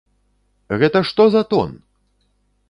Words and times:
Гэта 0.83 1.01
што 1.09 1.27
за 1.37 1.43
тон! 1.53 1.77